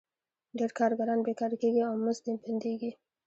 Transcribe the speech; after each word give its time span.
ډېر 0.57 0.71
کارګران 0.79 1.19
بېکاره 1.25 1.55
کېږي 1.61 1.81
او 1.89 1.93
مزد 2.03 2.23
یې 2.29 2.35
بندېږي 2.43 2.91